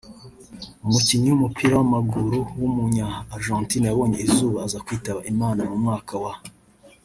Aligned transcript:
umukinnyi 0.87 1.27
w’umupira 1.29 1.73
w’amaguru 1.79 2.37
w’umunya 2.59 3.07
Argentine 3.35 3.85
yabonye 3.87 4.17
izuba 4.25 4.57
aza 4.67 4.79
kwitaba 4.85 5.19
Imana 5.33 5.61
mu 5.69 5.77
mwaka 5.83 6.13
w’ 6.23 6.25